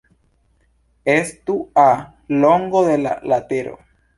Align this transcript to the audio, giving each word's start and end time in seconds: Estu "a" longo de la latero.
Estu 1.17 1.71
"a" 1.75 1.91
longo 2.27 2.83
de 2.87 2.97
la 2.97 3.17
latero. 3.21 3.77